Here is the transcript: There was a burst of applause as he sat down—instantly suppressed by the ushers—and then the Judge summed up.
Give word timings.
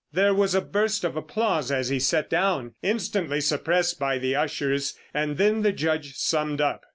There 0.11 0.33
was 0.33 0.55
a 0.55 0.61
burst 0.61 1.03
of 1.03 1.15
applause 1.15 1.71
as 1.71 1.89
he 1.89 1.99
sat 1.99 2.27
down—instantly 2.27 3.39
suppressed 3.39 3.99
by 3.99 4.17
the 4.17 4.35
ushers—and 4.35 5.37
then 5.37 5.61
the 5.61 5.71
Judge 5.73 6.15
summed 6.15 6.59
up. 6.59 6.81